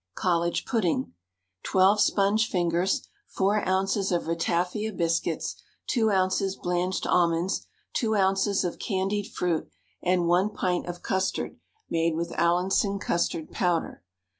[0.15, 1.13] COLLEGE PUDDING.
[1.61, 4.11] Twelve sponge fingers, 4 oz.
[4.11, 6.55] of ratafia biscuits, 2 oz.
[6.55, 8.63] blanched almonds, 2 oz.
[8.63, 9.69] of candied fruit,
[10.01, 14.01] and 1 pint of custard made with Allinson custard powder.